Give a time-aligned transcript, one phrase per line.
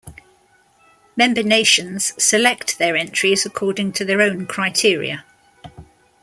[1.15, 5.23] Member nations select their entries according to their own criteria.